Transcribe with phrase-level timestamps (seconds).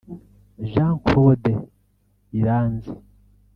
[0.71, 1.53] Jean-Claude
[2.39, 2.89] Iranzi